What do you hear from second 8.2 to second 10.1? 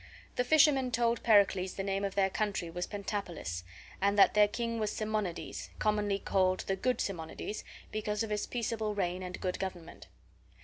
of his peaceable reign and good government.